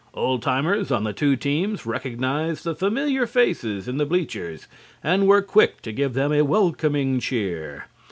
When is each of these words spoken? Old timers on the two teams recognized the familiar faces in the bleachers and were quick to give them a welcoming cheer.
Old 0.15 0.41
timers 0.41 0.91
on 0.91 1.03
the 1.03 1.13
two 1.13 1.35
teams 1.35 1.85
recognized 1.85 2.63
the 2.63 2.73
familiar 2.73 3.27
faces 3.27 3.87
in 3.87 3.97
the 3.97 4.05
bleachers 4.07 4.65
and 5.03 5.27
were 5.27 5.43
quick 5.43 5.83
to 5.83 5.91
give 5.91 6.15
them 6.15 6.33
a 6.33 6.41
welcoming 6.41 7.19
cheer. 7.19 7.85